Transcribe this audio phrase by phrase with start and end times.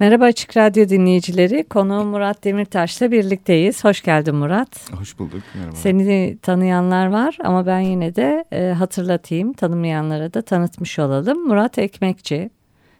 [0.00, 1.64] Merhaba Açık Radyo dinleyicileri.
[1.68, 3.84] Konuğum Murat Demirtaş'la birlikteyiz.
[3.84, 4.92] Hoş geldin Murat.
[4.98, 5.42] Hoş bulduk.
[5.54, 5.76] Merhaba.
[5.76, 9.52] Seni tanıyanlar var ama ben yine de e, hatırlatayım.
[9.52, 11.46] Tanımayanlara da tanıtmış olalım.
[11.46, 12.50] Murat Ekmekçi.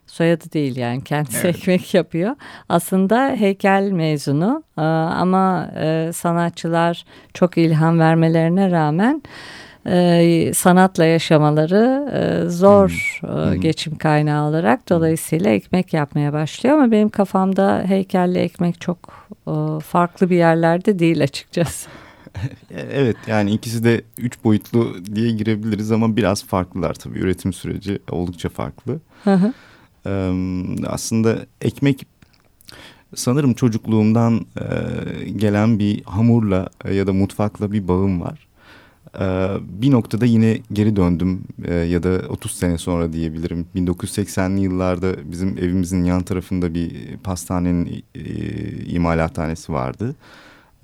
[0.06, 1.56] Soyadı değil yani kendisi evet.
[1.56, 2.36] ekmek yapıyor.
[2.68, 7.04] Aslında heykel mezunu e, ama e, sanatçılar
[7.34, 9.22] çok ilham vermelerine rağmen
[9.88, 13.52] e, sanatla yaşamaları e, zor hmm.
[13.52, 19.80] e, geçim kaynağı olarak dolayısıyla ekmek yapmaya başlıyor ama benim kafamda heykelli ekmek çok e,
[19.80, 21.88] farklı bir yerlerde değil açıkçası.
[22.70, 28.48] evet yani ikisi de üç boyutlu diye girebiliriz ama biraz farklılar tabii üretim süreci oldukça
[28.48, 29.00] farklı.
[30.06, 30.32] Ee,
[30.86, 32.06] aslında ekmek
[33.14, 38.47] sanırım çocukluğumdan e, gelen bir hamurla e, ya da mutfakla bir bağım var.
[39.20, 43.66] Ee, bir noktada yine geri döndüm ee, ya da 30 sene sonra diyebilirim.
[43.76, 48.20] 1980'li yıllarda bizim evimizin yan tarafında bir pastanenin e,
[48.84, 50.14] imalathanesi vardı.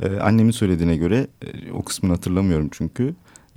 [0.02, 3.14] Ee, annemin söylediğine göre e, o kısmını hatırlamıyorum çünkü.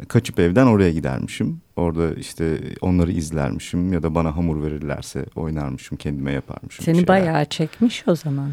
[0.07, 1.61] Kaçıp evden oraya gidermişim.
[1.75, 6.85] Orada işte onları izlermişim ya da bana hamur verirlerse oynarmışım, kendime yaparmışım.
[6.85, 8.52] Seni bayağı çekmiş o zaman.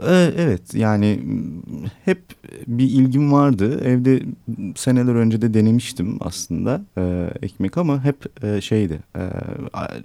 [0.00, 1.20] Ee, evet yani
[2.04, 2.22] hep
[2.66, 3.80] bir ilgim vardı.
[3.84, 4.22] Evde
[4.76, 9.22] seneler önce de denemiştim aslında e, ekmek ama hep e, şeydi e,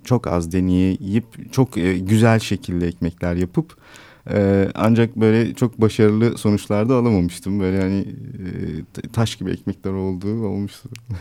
[0.03, 3.77] çok az deneyip çok e, güzel şekilde ekmekler yapıp
[4.31, 7.59] e, ancak böyle çok başarılı sonuçlarda alamamıştım.
[7.59, 10.89] Böyle hani e, taş gibi ekmekler olduğu olmuştu.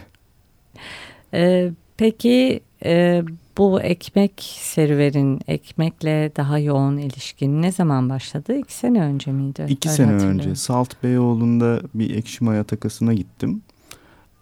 [1.35, 3.23] Ee, peki e,
[3.57, 8.57] bu ekmek serüvenin, ekmekle daha yoğun ilişkin ne zaman başladı?
[8.57, 9.67] İki sene önce miydi?
[9.69, 10.55] İki Öyle sene önce.
[10.55, 13.63] Salt Beyoğlu'nda bir ekşi maya takasına gittim.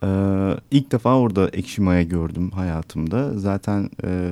[0.03, 0.07] Ee,
[0.71, 3.39] ilk defa orada ekşi maya gördüm hayatımda.
[3.39, 4.31] Zaten e,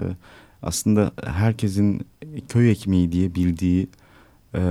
[0.62, 2.06] aslında herkesin
[2.48, 3.88] köy ekmeği diye bildiği
[4.54, 4.62] e,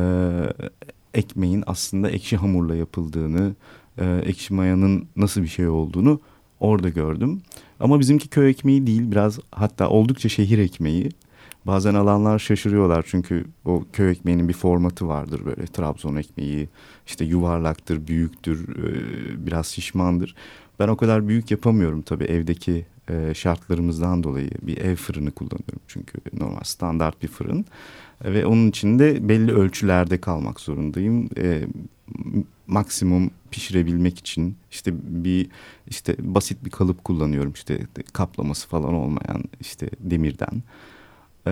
[1.14, 3.56] ekmeğin aslında ekşi hamurla yapıldığını,
[3.98, 6.20] e, ekşi mayanın nasıl bir şey olduğunu
[6.62, 7.42] orada gördüm.
[7.80, 11.10] Ama bizimki köy ekmeği değil biraz hatta oldukça şehir ekmeği.
[11.66, 16.70] Bazen alanlar şaşırıyorlar çünkü o köy ekmeğinin bir formatı vardır böyle Trabzon ekmeği
[17.08, 18.68] işte yuvarlaktır, büyüktür,
[19.46, 20.36] biraz şişmandır.
[20.80, 22.86] Ben o kadar büyük yapamıyorum tabii evdeki
[23.34, 27.66] şartlarımızdan dolayı bir ev fırını kullanıyorum çünkü normal standart bir fırın
[28.26, 31.30] ve onun içinde belli ölçülerde kalmak zorundayım
[32.72, 34.94] maksimum pişirebilmek için işte
[35.26, 35.48] bir
[35.88, 37.80] işte basit bir kalıp kullanıyorum işte
[38.14, 40.64] kaplaması falan olmayan işte demirden.
[41.48, 41.52] Ee,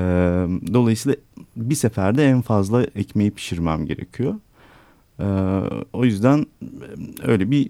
[0.74, 1.18] dolayısıyla
[1.56, 4.35] bir seferde en fazla ekmeği pişirmem gerekiyor.
[5.19, 5.25] Ee,
[5.94, 6.46] o yüzden
[7.24, 7.69] öyle bir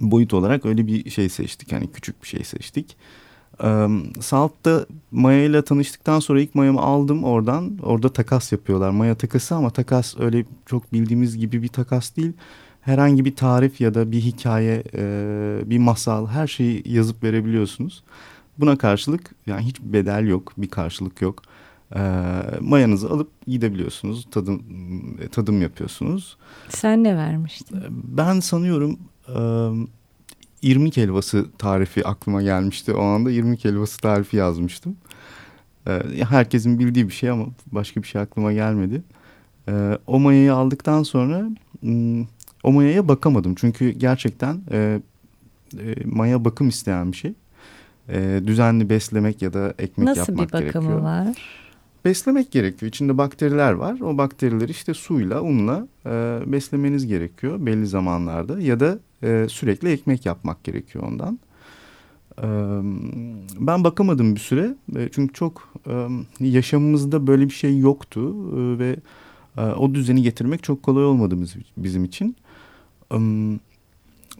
[0.00, 1.72] boyut olarak öyle bir şey seçtik.
[1.72, 2.96] Yani küçük bir şey seçtik.
[4.20, 7.78] Salt'ta Maya ile tanıştıktan sonra ilk mayamı aldım oradan.
[7.82, 8.90] Orada takas yapıyorlar.
[8.90, 12.32] Maya takası ama takas öyle çok bildiğimiz gibi bir takas değil.
[12.80, 18.04] Herhangi bir tarif ya da bir hikaye, e, bir masal her şeyi yazıp verebiliyorsunuz.
[18.58, 21.42] Buna karşılık yani hiç bedel yok, bir karşılık yok.
[21.96, 22.00] E,
[22.60, 24.62] mayanızı alıp gidebiliyorsunuz, tadım,
[25.32, 26.36] tadım yapıyorsunuz.
[26.68, 27.78] Sen ne vermiştin?
[27.90, 28.98] Ben sanıyorum...
[29.28, 29.38] E,
[30.62, 32.92] irmik helvası tarifi aklıma gelmişti.
[32.92, 34.96] O anda irmik helvası tarifi yazmıştım.
[35.88, 39.02] Ee, herkesin bildiği bir şey ama başka bir şey aklıma gelmedi.
[39.68, 41.50] Ee, o mayayı aldıktan sonra
[41.80, 42.22] hmm,
[42.62, 43.54] o mayaya bakamadım.
[43.54, 45.00] Çünkü gerçekten e,
[45.78, 47.34] e, maya bakım isteyen bir şey.
[48.08, 50.84] E, düzenli beslemek ya da ekmek Nasıl yapmak gerekiyor.
[50.84, 51.26] Nasıl bir bakımı gerekiyor.
[51.26, 51.61] var?
[52.04, 52.88] Beslemek gerekiyor.
[52.88, 54.00] İçinde bakteriler var.
[54.00, 58.60] O bakterileri işte suyla, unla e, beslemeniz gerekiyor belli zamanlarda.
[58.60, 61.38] Ya da e, sürekli ekmek yapmak gerekiyor ondan.
[62.38, 62.46] E,
[63.66, 66.08] ben bakamadım bir süre e, çünkü çok e,
[66.40, 68.96] yaşamımızda böyle bir şey yoktu e, ve
[69.56, 71.36] e, o düzeni getirmek çok kolay olmadı
[71.76, 72.36] bizim için.
[73.14, 73.18] E,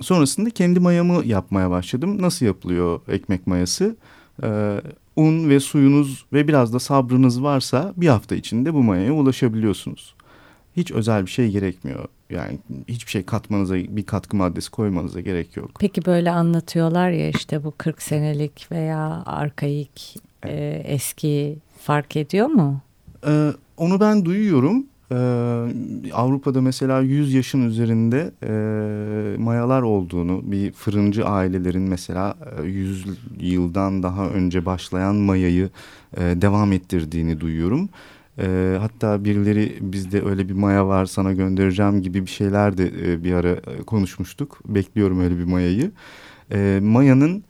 [0.01, 2.23] sonrasında kendi mayamı yapmaya başladım.
[2.23, 3.97] Nasıl yapılıyor ekmek mayası?
[4.43, 4.81] E,
[5.17, 10.15] un ve suyunuz ve biraz da sabrınız varsa bir hafta içinde bu mayaya ulaşabiliyorsunuz.
[10.77, 12.09] Hiç özel bir şey gerekmiyor.
[12.31, 12.59] Yani
[12.89, 15.71] hiçbir şey katmanıza bir katkı maddesi koymanıza gerek yok.
[15.81, 20.55] Peki böyle anlatıyorlar ya işte bu 40 senelik veya arkaik evet.
[20.55, 22.81] e, eski fark ediyor mu?
[23.27, 24.87] Ee, onu ben duyuyorum.
[25.13, 33.11] E, Avrupa'da mesela 100 yaşın üzerinde e, mayalar olduğunu, bir fırıncı ailelerin mesela 100 e,
[33.41, 35.71] yıldan daha önce başlayan mayayı
[36.17, 37.89] e, devam ettirdiğini duyuyorum.
[38.39, 43.25] E, hatta birileri bizde öyle bir maya var sana göndereceğim gibi bir şeyler de e,
[43.25, 44.59] bir ara e, konuşmuştuk.
[44.67, 45.91] Bekliyorum öyle bir mayayı.
[46.53, 47.45] E, mayanın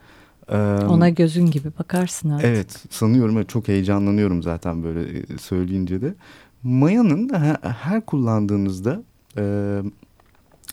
[0.88, 2.46] ona gözün gibi bakarsın artık.
[2.46, 6.14] Evet sanıyorum çok heyecanlanıyorum zaten böyle e, söyleyince de.
[6.62, 7.30] Maya'nın
[7.62, 9.02] her kullandığınızda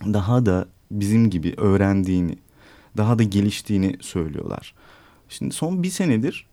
[0.05, 2.35] daha da bizim gibi öğrendiğini,
[2.97, 4.73] daha da geliştiğini söylüyorlar.
[5.29, 6.47] Şimdi son bir senedir,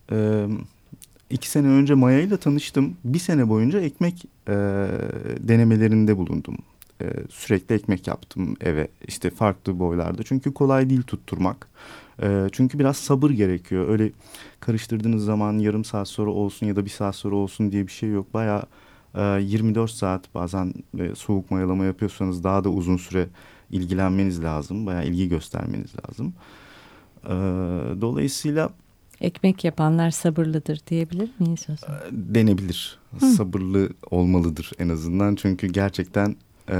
[1.30, 2.96] iki sene önce Maya ile tanıştım.
[3.04, 4.24] Bir sene boyunca ekmek
[5.48, 6.56] denemelerinde bulundum.
[7.30, 10.22] Sürekli ekmek yaptım eve, işte farklı boylarda.
[10.22, 11.68] Çünkü kolay değil tutturmak.
[12.52, 13.88] Çünkü biraz sabır gerekiyor.
[13.88, 14.12] Öyle
[14.60, 18.10] karıştırdığınız zaman yarım saat sonra olsun ya da bir saat sonra olsun diye bir şey
[18.10, 18.34] yok.
[18.34, 18.62] Bayağı
[19.16, 20.74] 24 ee, saat bazen
[21.14, 23.28] soğuk mayalama yapıyorsanız daha da uzun süre
[23.70, 24.86] ilgilenmeniz lazım.
[24.86, 26.34] Bayağı ilgi göstermeniz lazım.
[27.24, 27.30] Ee,
[28.00, 28.70] dolayısıyla
[29.20, 32.00] ekmek yapanlar sabırlıdır diyebilir miyiz o zaman?
[32.12, 32.98] Denebilir.
[33.20, 33.26] Hı.
[33.26, 35.34] Sabırlı olmalıdır en azından.
[35.34, 36.36] Çünkü gerçekten
[36.70, 36.76] e,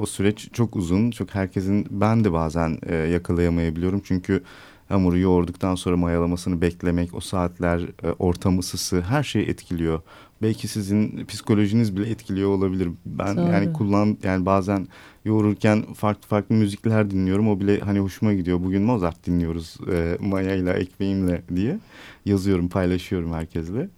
[0.00, 1.10] o süreç çok uzun.
[1.10, 4.02] Çok herkesin ben de bazen e, yakalayamayabiliyorum.
[4.04, 4.42] Çünkü
[4.88, 10.00] hamuru yoğurduktan sonra mayalamasını beklemek, o saatler, e, ortam ısısı her şeyi etkiliyor
[10.42, 12.88] belki sizin psikolojiniz bile etkiliyor olabilir.
[13.06, 13.52] Ben Doğru.
[13.52, 14.86] yani kullan yani bazen
[15.24, 17.48] yoğururken farklı farklı müzikler dinliyorum.
[17.48, 18.62] O bile hani hoşuma gidiyor.
[18.64, 21.78] Bugün Mozart dinliyoruz e, Maya ile ekmeğimle diye
[22.26, 23.88] yazıyorum, paylaşıyorum herkesle.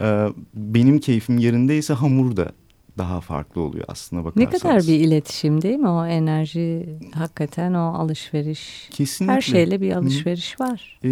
[0.00, 2.52] E, benim keyfim yerindeyse hamur da
[2.98, 4.52] daha farklı oluyor aslında bakarsanız.
[4.52, 8.88] Ne kadar bir iletişim değil mi o enerji hakikaten o alışveriş.
[8.90, 9.34] Kesinlikle.
[9.34, 10.98] Her şeyle bir alışveriş var.
[11.04, 11.08] Ee,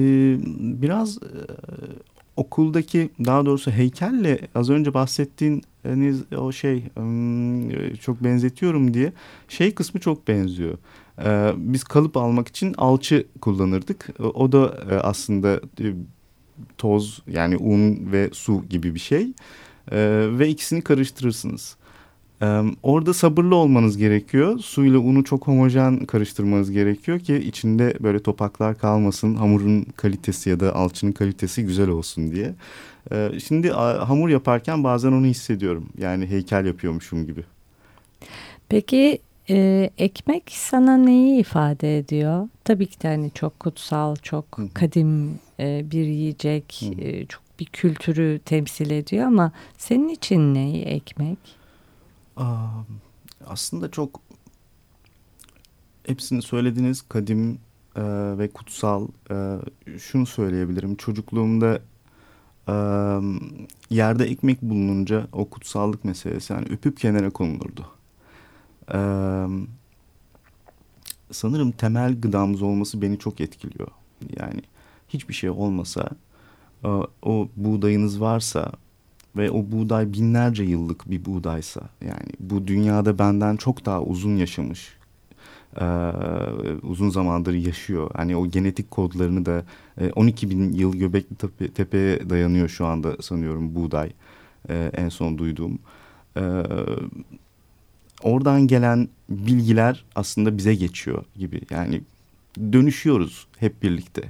[0.80, 1.28] biraz e,
[2.36, 6.84] okuldaki daha doğrusu heykelle az önce bahsettiğiniz o şey
[8.00, 9.12] çok benzetiyorum diye
[9.48, 10.78] şey kısmı çok benziyor.
[11.24, 14.08] Ee, biz kalıp almak için alçı kullanırdık.
[14.20, 15.86] O da e, aslında e,
[16.78, 19.32] toz yani un ve su gibi bir şey.
[19.92, 21.76] Ee, ve ikisini karıştırırsınız.
[22.42, 24.58] Ee, orada sabırlı olmanız gerekiyor.
[24.58, 29.34] Suyla unu çok homojen karıştırmanız gerekiyor ki içinde böyle topaklar kalmasın.
[29.34, 32.54] Hamurun kalitesi ya da alçının kalitesi güzel olsun diye.
[33.12, 35.88] Ee, şimdi hamur yaparken bazen onu hissediyorum.
[35.98, 37.44] Yani heykel yapıyormuşum gibi.
[38.68, 39.18] Peki
[39.50, 42.48] e, ekmek sana neyi ifade ediyor?
[42.64, 44.44] Tabii ki de hani çok kutsal, çok
[44.74, 51.38] kadim e, bir yiyecek, e, çok bir kültürü temsil ediyor ama senin için ne ekmek?
[53.46, 54.20] Aslında çok
[56.06, 57.58] hepsini söylediğiniz kadim
[57.96, 58.02] e,
[58.38, 59.58] ve kutsal e,
[59.98, 60.96] şunu söyleyebilirim.
[60.96, 61.80] Çocukluğumda
[62.68, 62.74] e,
[63.90, 67.86] yerde ekmek bulununca o kutsallık meselesi yani öpüp kenara konulurdu.
[68.92, 68.98] E,
[71.30, 73.88] sanırım temel gıdamız olması beni çok etkiliyor.
[74.40, 74.60] Yani
[75.08, 76.10] hiçbir şey olmasa
[76.84, 76.88] e,
[77.22, 78.72] o buğdayınız varsa
[79.36, 84.96] ve o buğday binlerce yıllık bir buğdaysa yani bu dünyada benden çok daha uzun yaşamış
[85.80, 85.86] e,
[86.82, 88.10] uzun zamandır yaşıyor.
[88.14, 89.64] Hani o genetik kodlarını da
[90.00, 94.12] e, 12 bin yıl Göbekli tepe, Tepe'ye dayanıyor şu anda sanıyorum buğday
[94.68, 95.78] e, en son duyduğum.
[96.36, 96.62] E,
[98.22, 102.00] oradan gelen bilgiler aslında bize geçiyor gibi yani
[102.72, 104.22] dönüşüyoruz hep birlikte.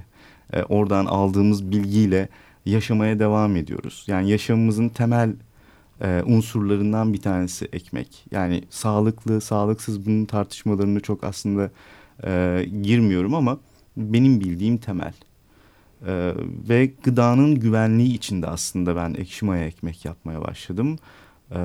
[0.53, 2.29] E, oradan aldığımız bilgiyle
[2.69, 4.03] yaşamaya devam ediyoruz.
[4.07, 5.33] Yani yaşamımızın temel
[6.01, 8.25] e, unsurlarından bir tanesi ekmek.
[8.31, 11.71] Yani sağlıklı, sağlıksız bunun tartışmalarını çok aslında
[12.23, 13.59] e, girmiyorum ama
[13.97, 15.13] benim bildiğim temel.
[16.07, 16.33] E,
[16.69, 20.97] ve gıdanın güvenliği içinde aslında ben ekşi maya ekmek yapmaya başladım.
[21.51, 21.55] E,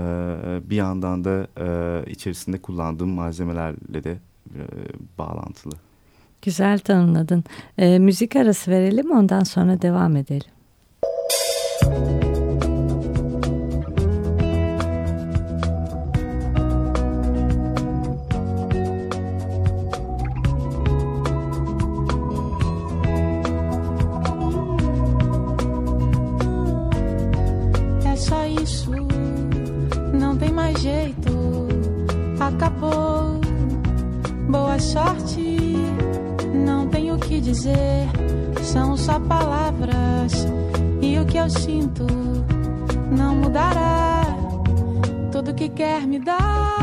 [0.70, 4.18] bir yandan da e, içerisinde kullandığım malzemelerle de
[4.54, 4.60] e,
[5.18, 5.74] bağlantılı.
[6.42, 7.44] Güzel tanımladın.
[7.78, 10.50] E, müzik arası verelim ondan sonra devam edelim.
[11.92, 12.31] Bye.
[41.42, 42.06] Eu sinto
[43.10, 44.22] não mudará.
[45.32, 46.81] Tudo que quer me dar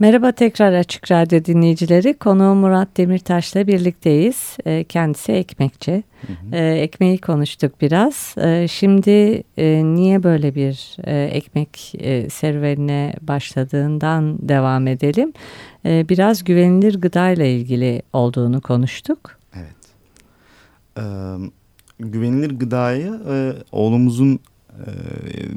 [0.00, 2.18] Merhaba tekrar Açık Radyo dinleyicileri.
[2.18, 4.56] Konuğum Murat Demirtaş'la birlikteyiz.
[4.66, 6.04] Ee, Kendisi ekmekçi.
[6.52, 8.34] Ee, Ekmeği konuştuk biraz.
[8.38, 15.32] Ee, Şimdi e, niye böyle bir e, ekmek e, serüvenine başladığından devam edelim.
[15.84, 19.38] Biraz güvenilir gıdayla ilgili olduğunu konuştuk.
[19.54, 19.76] Evet.
[20.98, 21.02] Ee,
[22.00, 24.40] güvenilir gıdayı e, oğlumuzun
[24.70, 24.86] e,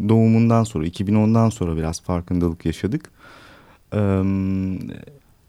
[0.10, 3.06] doğumundan sonra 2010'dan sonra biraz farkındalık yaşadık.
[3.06, 3.12] Ee,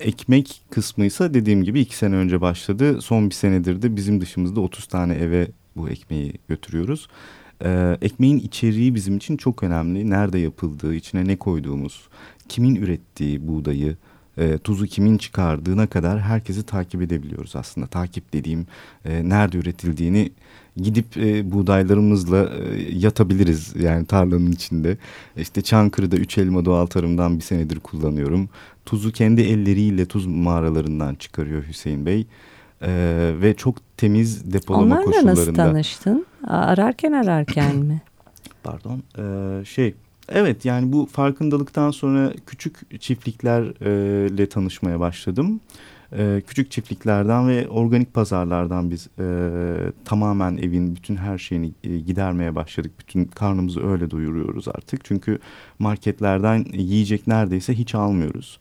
[0.01, 3.03] ekmek kısmı ise dediğim gibi iki sene önce başladı.
[3.03, 7.09] Son bir senedir de bizim dışımızda 30 tane eve bu ekmeği götürüyoruz.
[7.65, 10.11] Ee, ekmeğin içeriği bizim için çok önemli.
[10.11, 12.09] Nerede yapıldığı, içine ne koyduğumuz,
[12.49, 13.97] kimin ürettiği buğdayı,
[14.39, 17.87] e, tuzu kimin çıkardığına kadar herkesi takip edebiliyoruz aslında.
[17.87, 18.67] Takip dediğim
[19.05, 20.33] e, nerede üretildiğini
[20.77, 24.97] gidip e, buğdaylarımızla e, yatabiliriz yani tarlanın içinde.
[25.37, 28.49] İşte Çankırı'da üç elma doğal tarımdan bir senedir kullanıyorum.
[28.87, 32.27] Tuzu kendi elleriyle tuz mağaralarından çıkarıyor Hüseyin Bey.
[32.83, 32.91] E,
[33.41, 35.65] ve çok temiz depolama Onlarla nasıl koşullarında.
[35.65, 36.27] tanıştın?
[36.47, 38.03] A- Ararken ararken mi?
[38.63, 39.03] Pardon.
[39.19, 39.95] Ee, şey
[40.35, 45.61] evet yani bu farkındalıktan sonra küçük çiftliklerle tanışmaya başladım.
[46.47, 49.09] Küçük çiftliklerden ve organik pazarlardan biz
[50.05, 52.93] tamamen evin bütün her şeyini gidermeye başladık.
[52.99, 55.05] Bütün karnımızı öyle doyuruyoruz artık.
[55.05, 55.39] Çünkü
[55.79, 58.61] marketlerden yiyecek neredeyse hiç almıyoruz.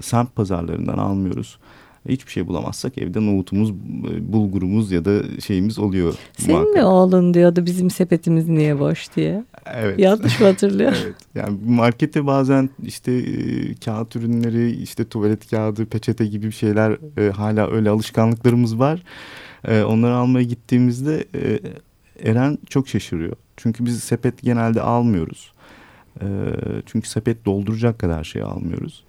[0.00, 1.58] Semt pazarlarından almıyoruz.
[2.08, 6.14] Hiçbir şey bulamazsak evde nohutumuz, e, bulgurumuz ya da şeyimiz oluyor.
[6.38, 6.84] Senin mi muhakkak.
[6.84, 9.44] oğlun diyordu bizim sepetimiz niye boş diye.
[9.74, 9.98] Evet.
[9.98, 10.92] Yanlış mı hatırlıyor?
[11.04, 11.14] Evet.
[11.34, 17.30] Yani markete bazen işte e, kağıt ürünleri, işte tuvalet kağıdı, peçete gibi bir şeyler e,
[17.30, 19.02] hala öyle alışkanlıklarımız var.
[19.68, 21.60] E, onları almaya gittiğimizde e,
[22.30, 23.36] Eren çok şaşırıyor.
[23.56, 25.52] Çünkü biz sepet genelde almıyoruz.
[26.20, 26.26] E,
[26.86, 29.04] çünkü sepet dolduracak kadar şey almıyoruz.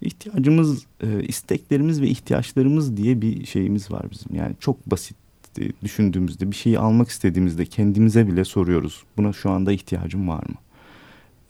[0.00, 4.34] İhtiyacımız, e, isteklerimiz ve ihtiyaçlarımız diye bir şeyimiz var bizim.
[4.34, 5.16] Yani çok basit
[5.58, 9.02] e, düşündüğümüzde bir şeyi almak istediğimizde kendimize bile soruyoruz.
[9.16, 10.54] Buna şu anda ihtiyacım var mı?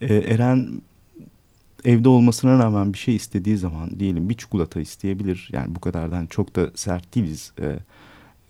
[0.01, 0.69] Ee, Eren
[1.85, 5.49] evde olmasına rağmen bir şey istediği zaman diyelim bir çikolata isteyebilir.
[5.53, 7.53] Yani bu kadardan çok da sert değiliz.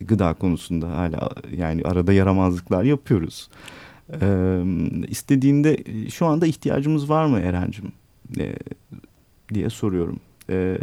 [0.01, 3.49] Gıda konusunda hala yani arada yaramazlıklar yapıyoruz.
[4.21, 4.63] Ee,
[5.09, 7.93] istediğinde e, şu anda ihtiyacımız var mı Eren'cim
[8.39, 8.55] Ee,
[9.55, 10.21] diye soruyorum.
[10.51, 10.79] Ee,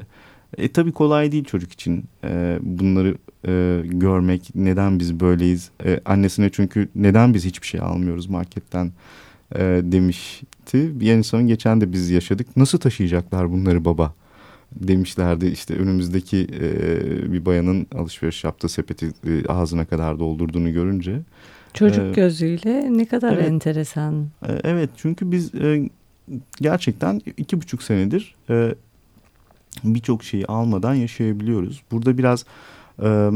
[0.58, 3.16] e tabii kolay değil çocuk için e, bunları
[3.48, 4.50] e, görmek.
[4.56, 5.72] Neden biz böyleyiz?
[5.86, 8.92] E, annesine çünkü neden biz hiçbir şey almıyoruz marketten
[9.56, 11.00] e, demişti.
[11.00, 12.58] Bir son geçen de biz yaşadık.
[12.58, 14.14] Nasıl taşıyacaklar bunları baba?
[14.76, 21.20] demişlerdi işte önümüzdeki e, bir bayanın alışveriş yaptığı sepeti e, ağzına kadar doldurduğunu görünce.
[21.74, 23.48] Çocuk Ee, gözüyle ne kadar evet.
[23.48, 24.28] enteresan.
[24.48, 25.90] E, evet çünkü biz e,
[26.62, 28.76] gerçekten iki buçuk senedir e,
[29.84, 31.84] birçok şeyi almadan yaşayabiliyoruz.
[31.92, 32.46] Burada biraz
[33.04, 33.32] e,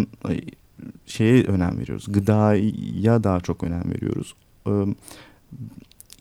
[1.05, 2.05] şeye önem veriyoruz.
[2.09, 4.35] Gıdaya daha çok önem veriyoruz.
[4.67, 4.71] E,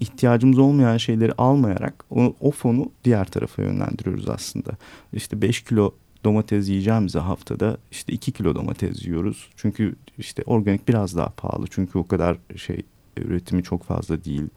[0.00, 4.70] ihtiyacımız olmayan şeyleri almayarak o, o fonu diğer tarafa yönlendiriyoruz aslında.
[5.12, 5.94] İşte 5 kilo
[6.24, 9.48] domates yiyeceğimize haftada işte 2 kilo domates yiyoruz.
[9.56, 11.66] Çünkü işte organik biraz daha pahalı.
[11.70, 12.82] Çünkü o kadar şey
[13.20, 14.48] üretimi çok fazla değil.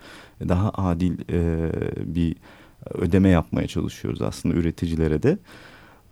[0.48, 1.72] Daha adil e,
[2.16, 2.36] bir
[2.94, 5.38] ödeme yapmaya çalışıyoruz aslında üreticilere de.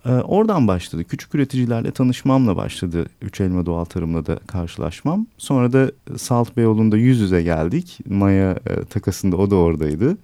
[0.05, 1.03] E, oradan başladı.
[1.03, 3.05] Küçük üreticilerle tanışmamla başladı.
[3.21, 5.27] Üç Elma Doğal Tarım'la da karşılaşmam.
[5.37, 7.99] Sonra da Salt Beyoğlu'nda yüz yüze geldik.
[8.09, 10.17] Maya e, takasında o da oradaydı.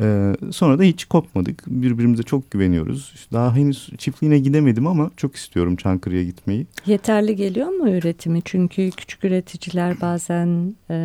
[0.00, 1.62] Ee, sonra da hiç kopmadık.
[1.66, 3.26] Birbirimize çok güveniyoruz.
[3.32, 6.66] Daha henüz çiftliğine gidemedim ama çok istiyorum Çankırı'ya gitmeyi.
[6.86, 8.42] Yeterli geliyor mu üretimi?
[8.44, 10.96] Çünkü küçük üreticiler bazen e,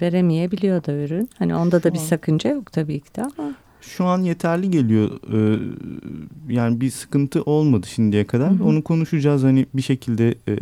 [0.00, 1.30] veremeyebiliyor da ürün.
[1.38, 3.54] Hani onda da bir sakınca yok tabii ki de ama.
[3.80, 5.10] Şu an yeterli geliyor.
[5.32, 5.58] Ee,
[6.48, 8.50] yani bir sıkıntı olmadı şimdiye kadar.
[8.50, 8.64] Hı hı.
[8.64, 9.42] Onu konuşacağız.
[9.42, 10.52] Hani bir şekilde e,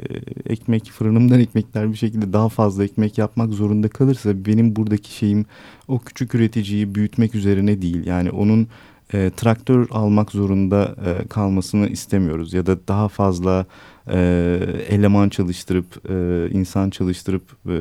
[0.53, 5.47] ekmek fırınımdan ekmekler bir şekilde daha fazla ekmek yapmak zorunda kalırsa benim buradaki şeyim
[5.89, 8.07] o küçük üreticiyi büyütmek üzerine değil.
[8.07, 8.69] Yani onun
[9.15, 13.67] e, traktör almak zorunda e, kalmasını istemiyoruz ya da daha fazla
[14.11, 17.77] e, eleman çalıştırıp e, insan çalıştırıp e,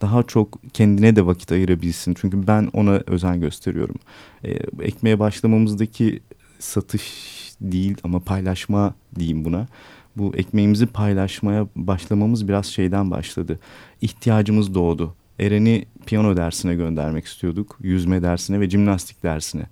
[0.00, 2.14] daha çok kendine de vakit ayırabilsin.
[2.14, 3.96] Çünkü ben ona özen gösteriyorum.
[4.44, 6.20] E, ekmeğe başlamamızdaki
[6.58, 7.02] satış
[7.60, 9.66] değil ama paylaşma diyeyim buna.
[10.16, 13.58] Bu ekmeğimizi paylaşmaya başlamamız biraz şeyden başladı.
[14.00, 15.14] İhtiyacımız doğdu.
[15.40, 17.78] Eren'i piyano dersine göndermek istiyorduk.
[17.82, 19.62] Yüzme dersine ve jimnastik dersine.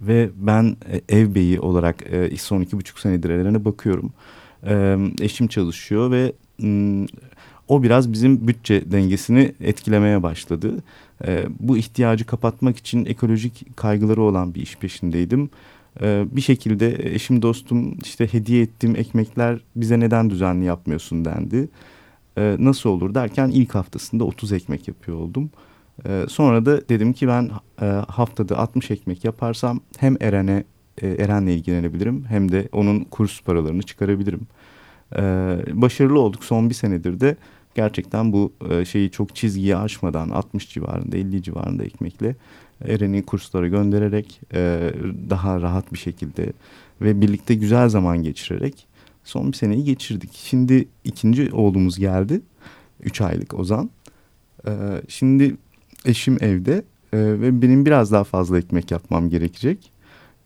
[0.00, 4.12] Ve ben e, ev beyi olarak e, son iki buçuk senedir Eren'e bakıyorum.
[4.66, 6.32] E, eşim çalışıyor ve
[7.68, 10.74] o biraz bizim bütçe dengesini etkilemeye başladı.
[11.26, 15.50] E, bu ihtiyacı kapatmak için ekolojik kaygıları olan bir iş peşindeydim.
[16.02, 21.68] E, bir şekilde eşim dostum işte hediye ettiğim ekmekler bize neden düzenli yapmıyorsun dendi.
[22.38, 25.50] E, nasıl olur derken ilk haftasında 30 ekmek yapıyor oldum.
[26.06, 27.50] E, sonra da dedim ki ben
[27.82, 30.64] e, haftada 60 ekmek yaparsam hem Eren'e
[31.02, 34.40] e, Eren'le ilgilenebilirim hem de onun kurs paralarını çıkarabilirim.
[35.16, 35.22] E,
[35.72, 37.36] başarılı olduk son bir senedir de
[37.74, 42.36] gerçekten bu e, şeyi çok çizgiyi aşmadan 60 civarında 50 civarında ekmekle
[42.84, 44.40] Eren'i kurslara göndererek
[45.30, 46.52] daha rahat bir şekilde
[47.00, 48.86] ve birlikte güzel zaman geçirerek
[49.24, 50.30] son bir seneyi geçirdik.
[50.32, 52.40] Şimdi ikinci oğlumuz geldi.
[53.00, 53.90] Üç aylık Ozan.
[55.08, 55.56] Şimdi
[56.04, 59.92] eşim evde ve benim biraz daha fazla ekmek yapmam gerekecek.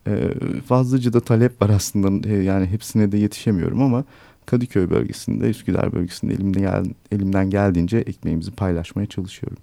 [0.06, 0.30] E,
[0.66, 4.04] fazlaca da talep var aslında e, yani hepsine de yetişemiyorum ama
[4.46, 9.58] Kadıköy bölgesinde, Üsküdar bölgesinde elimde gel, elimden geldiğince ekmeğimizi paylaşmaya çalışıyorum.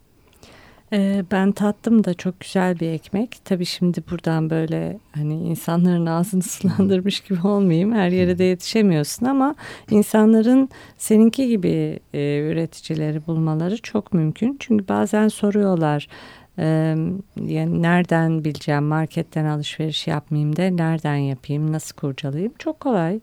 [0.94, 3.38] Ee, ben tattım da çok güzel bir ekmek.
[3.46, 7.94] Tabii şimdi buradan böyle hani insanların ağzını sulandırmış gibi olmayayım.
[7.94, 9.56] Her yere de yetişemiyorsun ama
[9.92, 14.58] insanların seninki gibi e, üreticileri bulmaları çok mümkün.
[14.60, 16.08] Çünkü bazen soruyorlar
[16.60, 16.96] ee,
[17.36, 23.20] yani nereden bileceğim marketten alışveriş yapmayayım da nereden yapayım nasıl kurcalayayım çok kolay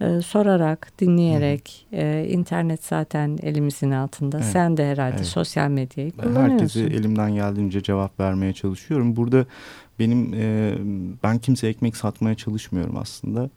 [0.00, 4.36] e, sorarak, dinleyerek, e, internet zaten elimizin altında.
[4.36, 4.46] Evet.
[4.46, 5.26] Sen de herhalde evet.
[5.26, 6.50] sosyal medyayı kullanıyorsun.
[6.50, 9.16] Herkese elimden geldiğince cevap vermeye çalışıyorum.
[9.16, 9.46] Burada
[9.98, 10.74] benim e,
[11.22, 13.50] ben kimse ekmek satmaya çalışmıyorum aslında.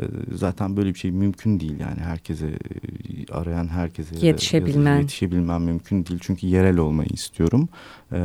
[0.00, 5.00] E, zaten böyle bir şey mümkün değil yani herkese e, arayan herkese yetişebilmen.
[5.00, 6.20] yetişebilmem mümkün değil.
[6.22, 7.68] Çünkü yerel olmayı istiyorum.
[8.12, 8.20] E,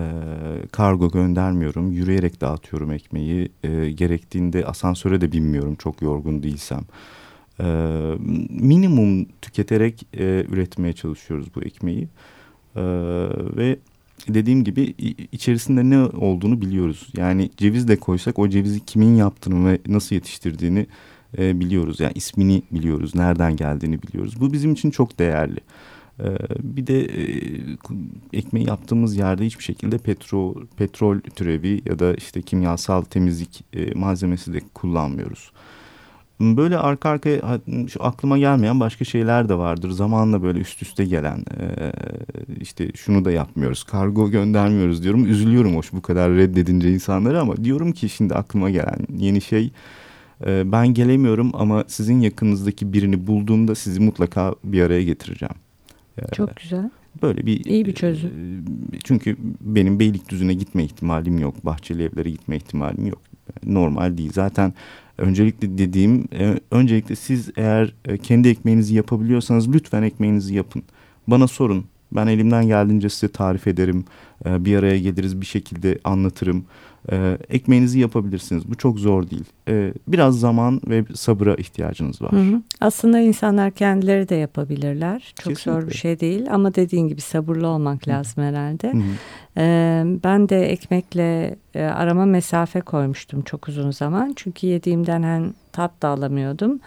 [0.72, 3.50] kargo göndermiyorum yürüyerek dağıtıyorum ekmeği.
[3.64, 6.82] E, gerektiğinde asansöre de binmiyorum çok yorgun değilsem.
[7.60, 7.66] E,
[8.50, 12.08] minimum tüketerek e, üretmeye çalışıyoruz bu ekmeği.
[12.76, 12.84] E,
[13.58, 13.78] ve
[14.28, 14.94] dediğim gibi
[15.32, 17.08] içerisinde ne olduğunu biliyoruz.
[17.18, 20.88] Yani ceviz de koysak o cevizi kimin yaptığını ve nasıl yetiştirdiğini
[21.38, 22.00] e, biliyoruz.
[22.00, 24.34] Yani ismini biliyoruz, nereden geldiğini biliyoruz.
[24.40, 25.60] Bu bizim için çok değerli.
[26.20, 26.26] E,
[26.60, 27.24] bir de e,
[28.34, 34.54] ekmeği yaptığımız yerde hiçbir şekilde petrol, petrol türevi ya da işte kimyasal temizlik e, malzemesi
[34.54, 35.52] de kullanmıyoruz.
[36.42, 39.92] Böyle arka arkaya şu aklıma gelmeyen başka şeyler de vardır.
[39.92, 41.92] Zamanla böyle üst üste gelen e,
[42.60, 43.84] işte şunu da yapmıyoruz.
[43.84, 45.26] Kargo göndermiyoruz diyorum.
[45.26, 49.72] Üzülüyorum hoş bu kadar reddedince insanları ama diyorum ki şimdi aklıma gelen yeni şey
[50.46, 55.56] e, ben gelemiyorum ama sizin yakınınızdaki birini bulduğumda sizi mutlaka bir araya getireceğim.
[56.18, 56.90] E, Çok güzel.
[57.22, 58.32] Böyle bir iyi bir çözüm.
[59.04, 61.66] Çünkü benim Beylikdüzü'ne gitme ihtimalim yok.
[61.66, 63.22] Bahçeli evlere gitme ihtimalim yok.
[63.66, 64.32] Normal değil.
[64.34, 64.74] Zaten
[65.18, 70.84] öncelikle dediğim e, öncelikle siz eğer e, kendi ekmeğinizi yapabiliyorsanız lütfen ekmeğinizi yapın.
[71.28, 71.86] Bana sorun.
[72.12, 74.06] Ben elimden geldiğince size tarif ederim.
[74.46, 76.66] E, bir araya geliriz bir şekilde anlatırım.
[77.12, 78.70] E, ekmeğinizi yapabilirsiniz.
[78.70, 79.46] Bu çok zor değil.
[79.68, 82.32] E, biraz zaman ve sabıra ihtiyacınız var.
[82.32, 82.62] Hı hı.
[82.82, 85.34] Aslında insanlar kendileri de yapabilirler.
[85.40, 85.88] Çok zor Kesinlikle.
[85.88, 88.94] bir şey değil ama dediğin gibi sabırlı olmak lazım herhalde.
[88.94, 89.02] Hı hı.
[89.58, 94.34] Ee, ben de ekmekle e, arama mesafe koymuştum çok uzun zaman.
[94.36, 96.80] Çünkü yediğimden hem tat da alamıyordum.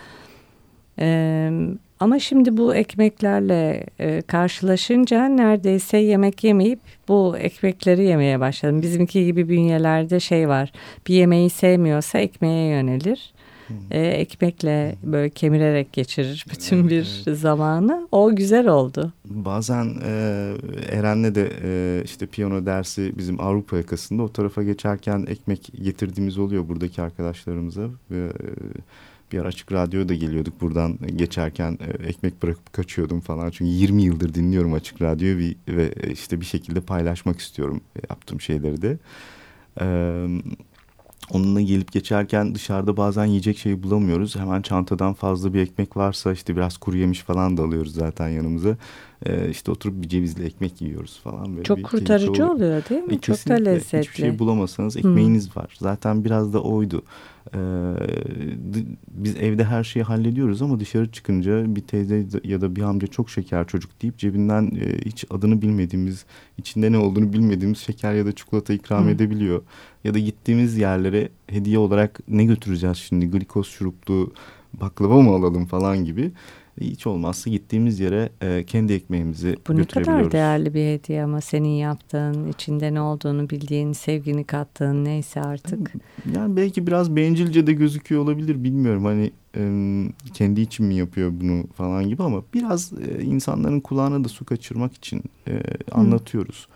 [0.98, 1.50] Ee,
[2.00, 6.78] ama şimdi bu ekmeklerle e, karşılaşınca neredeyse yemek yemeyip
[7.08, 8.82] bu ekmekleri yemeye başladım.
[8.82, 10.72] Bizimki gibi bünyelerde şey var.
[11.08, 13.32] Bir yemeği sevmiyorsa ekmeğe yönelir.
[13.90, 16.90] Ee, ekmekle böyle kemirerek geçirir bütün Evet,
[17.26, 18.08] bir zamanı.
[18.12, 19.12] O güzel oldu.
[19.24, 20.52] Bazen e,
[20.90, 26.68] Eren'le de e, işte piyano dersi bizim Avrupa yakasında o tarafa geçerken ekmek getirdiğimiz oluyor
[26.68, 27.88] buradaki arkadaşlarımıza.
[28.10, 28.16] E,
[29.32, 33.50] bir ara açık radyoya da geliyorduk buradan geçerken e, ekmek bırakıp kaçıyordum falan.
[33.50, 38.98] Çünkü 20 yıldır dinliyorum açık radyoyu ve işte bir şekilde paylaşmak istiyorum yaptığım şeyleri de.
[41.30, 44.36] Onunla gelip geçerken dışarıda bazen yiyecek şey bulamıyoruz.
[44.36, 48.76] Hemen çantadan fazla bir ekmek varsa işte biraz kuru yemiş falan da alıyoruz zaten yanımıza.
[49.28, 51.52] Ee, işte oturup bir cevizli ekmek yiyoruz falan.
[51.52, 52.48] Böyle Çok bir kurtarıcı oluyor.
[52.48, 53.14] oluyor değil mi?
[53.14, 53.98] E, Çok da lezzetli.
[54.00, 55.76] Hiçbir şey bulamasanız ekmeğiniz var.
[55.78, 57.02] Zaten biraz da oydu.
[58.74, 63.06] D- biz evde her şeyi hallediyoruz ama dışarı çıkınca bir teyze ya da bir amca
[63.06, 66.24] çok şeker çocuk deyip cebinden e, hiç adını bilmediğimiz,
[66.58, 69.10] içinde ne olduğunu bilmediğimiz şeker ya da çikolata ikram Hı.
[69.10, 69.62] edebiliyor.
[70.04, 73.26] Ya da gittiğimiz yerlere hediye olarak ne götüreceğiz şimdi?
[73.30, 74.32] Glikoz şuruplu
[74.80, 76.32] baklava mı alalım falan gibi.
[76.80, 80.24] Hiç olmazsa gittiğimiz yere e, kendi ekmeğimizi Bu ne götürebiliyoruz.
[80.24, 85.92] kadar değerli bir hediye ama senin yaptığın, içinde ne olduğunu bildiğin, sevgini kattığın neyse artık.
[86.36, 89.62] Yani belki biraz bencilce de gözüküyor olabilir bilmiyorum hani e,
[90.34, 94.94] kendi için mi yapıyor bunu falan gibi ama biraz e, insanların kulağına da su kaçırmak
[94.94, 95.62] için e,
[95.92, 96.68] anlatıyoruz.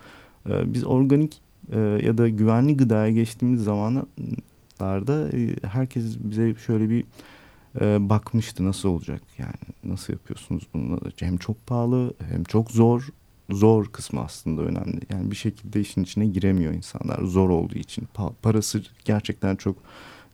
[0.49, 7.03] E, biz organik e, ya da güvenli gıdaya geçtiğimiz zamanlarda e, herkes bize şöyle bir
[7.81, 9.53] e, bakmıştı nasıl olacak yani
[9.83, 13.09] nasıl yapıyorsunuz bunu hem çok pahalı hem çok zor
[13.49, 14.99] zor kısmı aslında önemli.
[15.09, 18.07] Yani bir şekilde işin içine giremiyor insanlar zor olduğu için.
[18.15, 19.77] Pa- parası gerçekten çok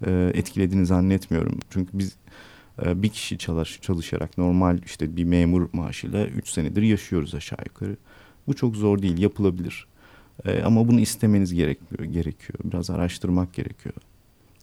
[0.06, 1.60] e, etkilediğini zannetmiyorum.
[1.69, 2.15] Çünkü biz
[2.86, 7.97] e, bir kişi çalış, çalışarak normal işte bir memur maaşıyla 3 senedir yaşıyoruz aşağı yukarı.
[8.47, 9.88] Bu çok zor değil, yapılabilir.
[10.45, 12.60] E, ama bunu istemeniz gerekiyor, gerekiyor.
[12.63, 13.95] Biraz araştırmak gerekiyor.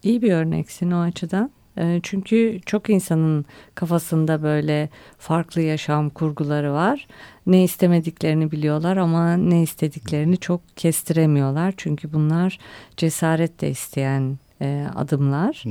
[0.03, 1.51] İyi bir örneksin o açıdan.
[1.79, 7.07] E, Çünkü çok insanın kafasında böyle farklı yaşam kurguları var.
[7.47, 11.75] Ne istemediklerini biliyorlar ama ne istediklerini çok kestiremiyorlar.
[11.77, 12.59] Çünkü bunlar
[12.97, 15.65] cesaret de isteyen e, adımlar.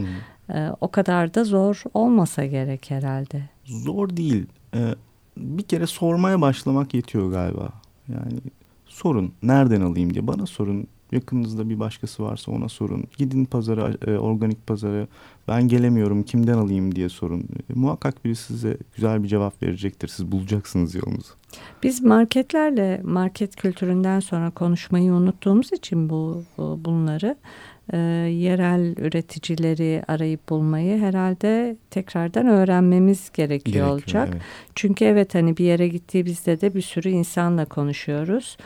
[0.54, 3.42] E, O kadar da zor olmasa gerek herhalde.
[3.66, 4.46] Zor değil.
[4.76, 4.96] E,
[5.38, 7.70] bir kere sormaya başlamak yetiyor galiba.
[8.08, 8.40] Yani
[8.86, 10.88] sorun nereden alayım diye bana sorun.
[11.14, 13.04] Yakınınızda bir başkası varsa ona sorun.
[13.18, 15.08] Gidin pazara, e, organik pazara.
[15.48, 17.40] Ben gelemiyorum kimden alayım diye sorun.
[17.42, 20.08] E, muhakkak biri size güzel bir cevap verecektir.
[20.08, 21.34] Siz bulacaksınız yolunuzu.
[21.84, 27.36] Biz marketlerle market kültüründen sonra konuşmayı unuttuğumuz için bu bu- bunları
[27.94, 27.98] e,
[28.32, 34.30] yerel üreticileri arayıp bulmayı herhalde tekrardan öğrenmemiz gerekiyor, olacak.
[34.32, 34.42] evet.
[34.76, 38.58] Çünkü evet hani bir yere gittiğimizde de bir sürü insanla konuşuyoruz.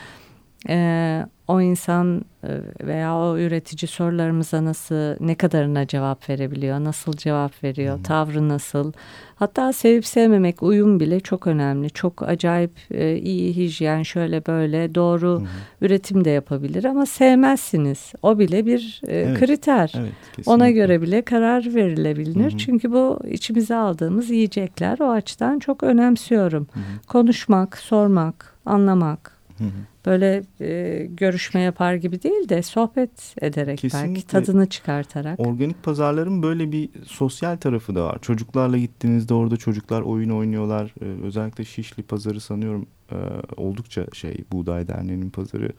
[0.69, 2.49] Ee, o insan e,
[2.87, 8.91] veya o üretici sorularımıza nasıl ne kadarına cevap verebiliyor, nasıl cevap veriyor, tavrı nasıl.
[9.35, 11.89] Hatta sevip sevmemek, uyum bile çok önemli.
[11.89, 15.43] Çok acayip e, iyi hijyen şöyle böyle doğru
[15.81, 18.13] üretim de yapabilir ama sevmezsiniz.
[18.21, 19.93] O bile bir e, Evet, kriter.
[19.97, 22.53] Evet, Ona göre bile karar verilebilir.
[22.53, 22.57] Hı.
[22.57, 26.67] Çünkü bu içimize aldığımız yiyecekler o açıdan çok önemsiyorum.
[26.73, 26.79] Hı.
[27.07, 29.36] Konuşmak, sormak, anlamak.
[29.57, 29.69] Hı hı.
[30.05, 34.27] Böyle e, görüşme yapar gibi değil de sohbet ederek belki Kesinlikle.
[34.27, 35.39] tadını çıkartarak.
[35.39, 38.19] Organik pazarların böyle bir sosyal tarafı da var.
[38.21, 40.93] Çocuklarla gittiğinizde orada çocuklar oyun oynuyorlar.
[41.01, 43.15] Ee, özellikle Şişli pazarı sanıyorum e,
[43.57, 45.71] oldukça şey Buğday Derneği'nin pazarı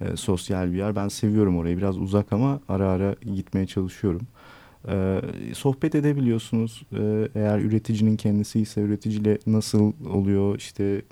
[0.00, 0.96] e, sosyal bir yer.
[0.96, 1.76] Ben seviyorum orayı.
[1.76, 4.22] Biraz uzak ama ara ara gitmeye çalışıyorum.
[4.88, 5.20] Ee,
[5.54, 6.82] sohbet edebiliyorsunuz.
[6.92, 11.02] Ee, eğer üreticinin kendisi ise üreticiyle nasıl oluyor işte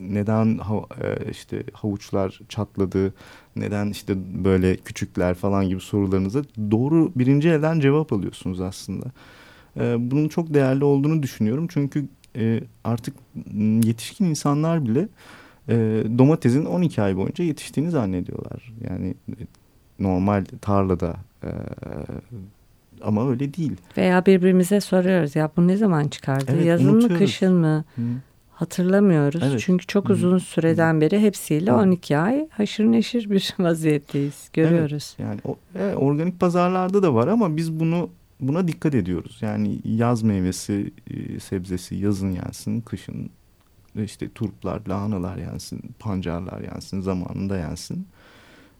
[0.00, 3.14] neden ha- e, işte havuçlar çatladı
[3.56, 9.06] neden işte böyle küçükler falan gibi sorularınıza doğru birinci elden cevap alıyorsunuz aslında.
[9.76, 12.04] Ee, bunun çok değerli olduğunu düşünüyorum çünkü
[12.36, 13.14] e, artık
[13.82, 15.08] yetişkin insanlar bile
[15.68, 15.74] e,
[16.18, 18.72] domatesin 12 ay boyunca yetiştiğini zannediyorlar.
[18.90, 19.34] Yani e,
[19.98, 21.48] normal tarlada e,
[23.02, 23.76] ama öyle değil.
[23.96, 26.52] Veya birbirimize soruyoruz ya bu ne zaman çıkardı?
[26.54, 27.84] Evet, Yazın mı kışın mı?
[27.96, 28.02] Hı.
[28.52, 29.42] hatırlamıyoruz.
[29.44, 29.62] Evet.
[29.64, 30.12] Çünkü çok Hı hı.
[30.12, 31.74] uzun süreden beri hepsiyle Hı.
[31.76, 34.50] 12 ay haşır neşir bir vaziyetteyiz.
[34.52, 35.16] Görüyoruz.
[35.18, 39.38] Yani o, e, organik pazarlarda da var ama biz bunu buna dikkat ediyoruz.
[39.40, 43.30] Yani yaz meyvesi, e, sebzesi yazın yensin, kışın
[44.04, 48.06] işte turplar, lahanalar yensin, pancarlar yensin, zamanında yensin.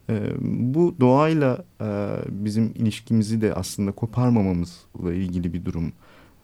[0.09, 1.87] E, bu doğayla e,
[2.29, 5.91] bizim ilişkimizi de aslında koparmamamızla ilgili bir durum.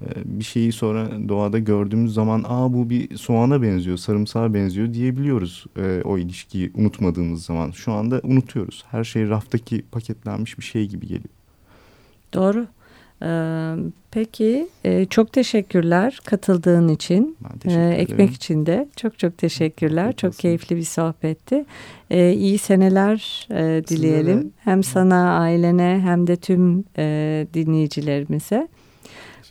[0.02, 5.66] E, bir şeyi sonra doğada gördüğümüz zaman aa bu bir soğana benziyor, sarımsağa benziyor diyebiliyoruz
[5.78, 7.72] e, o ilişkiyi unutmadığımız zaman.
[7.72, 8.86] Şu anda unutuyoruz.
[8.92, 11.34] Her şey raftaki paketlenmiş bir şey gibi geliyor.
[12.34, 12.68] Doğru.
[14.12, 14.68] Peki
[15.10, 17.38] çok teşekkürler katıldığın için.
[17.60, 18.00] Teşekkür ederim.
[18.00, 20.14] ekmek için de çok çok teşekkürler.
[20.16, 20.42] Çok olsun.
[20.42, 21.66] keyifli bir sohbetti.
[22.12, 23.48] İyi seneler
[23.88, 24.38] dileyelim.
[24.38, 24.52] Size.
[24.58, 26.84] Hem sana, ailene hem de tüm
[27.54, 28.68] dinleyicilerimize.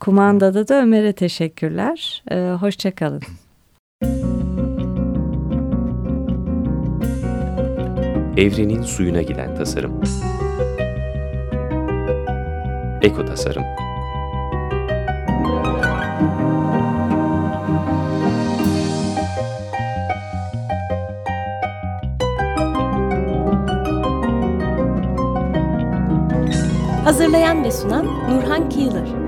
[0.01, 2.25] Kumandada da Ömer'e teşekkürler.
[2.61, 3.23] Hoşçakalın.
[8.37, 10.01] Evrenin suyuna giden tasarım.
[13.03, 13.65] Eko tasarım.
[27.05, 29.22] Hazırlayan ve sunan Nurhan Kıyılır.